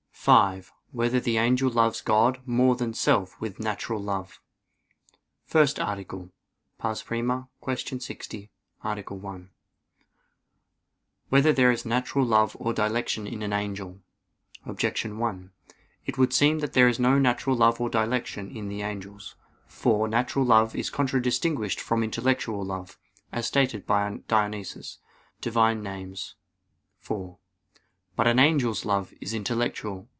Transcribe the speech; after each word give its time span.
(5) 0.23 0.71
Whether 0.91 1.19
the 1.19 1.37
angel 1.39 1.71
loves 1.71 1.99
God 1.99 2.41
more 2.45 2.75
than 2.75 2.93
self 2.93 3.41
with 3.41 3.59
natural 3.59 3.99
love?_______________________ 3.99 4.39
FIRST 5.47 5.79
ARTICLE 5.79 6.29
[I, 6.79 6.93
Q. 6.93 7.99
60, 7.99 8.51
Art. 8.83 9.09
1] 9.11 9.49
Whether 11.29 11.51
There 11.51 11.71
Is 11.71 11.87
Natural 11.87 12.23
Love 12.23 12.55
or 12.59 12.71
Dilection 12.71 13.25
in 13.25 13.41
an 13.41 13.51
Angel? 13.51 13.99
Objection 14.63 15.17
1: 15.17 15.49
It 16.05 16.19
would 16.19 16.33
seem 16.33 16.59
that 16.59 16.73
there 16.73 16.87
is 16.87 16.99
no 16.99 17.17
natural 17.17 17.55
love 17.55 17.81
or 17.81 17.89
dilection 17.89 18.55
in 18.55 18.67
the 18.67 18.83
angels. 18.83 19.35
For, 19.65 20.07
natural 20.07 20.45
love 20.45 20.75
is 20.75 20.91
contradistinguished 20.91 21.81
from 21.81 22.03
intellectual 22.03 22.63
love, 22.63 22.95
as 23.31 23.47
stated 23.47 23.87
by 23.87 24.07
Dionysius 24.27 24.99
(Div. 25.39 25.55
Nom. 25.55 25.87
iv). 25.87 27.11
But 28.13 28.27
an 28.27 28.37
angel's 28.39 28.85
love 28.85 29.13
is 29.19 29.33
intellectual. 29.33 30.07